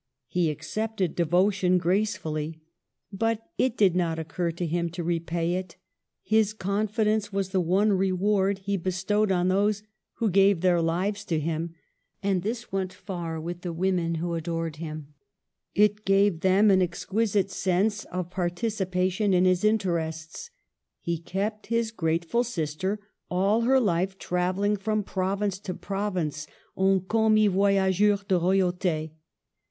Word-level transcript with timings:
He 0.25 0.49
accepted 0.49 1.13
devotion 1.15 1.77
gracefully, 1.77 2.59
but 3.13 3.43
it 3.59 3.77
did 3.77 3.95
not 3.95 4.17
occur 4.17 4.49
to 4.49 4.65
him 4.65 4.89
to 4.89 5.03
repay 5.03 5.53
it. 5.53 5.75
His 6.23 6.53
confidence 6.53 7.31
was 7.31 7.49
the 7.49 7.61
one 7.61 7.93
reward 7.93 8.57
he 8.65 8.77
be 8.77 8.89
stowed 8.89 9.31
on 9.31 9.47
those 9.49 9.83
who 10.13 10.31
gave 10.31 10.61
their 10.61 10.81
lives 10.81 11.23
to 11.25 11.39
him; 11.39 11.75
and 12.23 12.41
this 12.41 12.71
went 12.71 12.91
far 12.91 13.39
with 13.39 13.61
the 13.61 13.71
women 13.71 14.15
who 14.15 14.33
adored 14.33 14.77
him. 14.77 15.13
It 15.75 16.03
gave 16.03 16.39
them 16.39 16.71
an 16.71 16.81
exquisite 16.81 17.51
sense 17.51 18.03
of 18.05 18.31
par 18.31 18.49
3 18.49 18.69
34 18.71 18.85
MARGARET 18.87 18.87
OF 18.87 18.87
ANGOULEME. 19.05 19.09
ticipation 19.11 19.33
in 19.37 19.45
his 19.45 19.63
interests. 19.63 20.49
He 20.99 21.19
kept 21.19 21.67
his 21.67 21.91
grateful 21.91 22.43
sister 22.43 22.99
all 23.29 23.61
her 23.61 23.79
life 23.79 24.17
travelling 24.17 24.77
from 24.77 25.03
province 25.03 25.59
to 25.59 25.75
province 25.75 26.47
en 26.75 27.01
coinmis 27.01 27.51
voyageiir 27.51 28.27
de 28.27 28.39
royaute. 28.39 29.11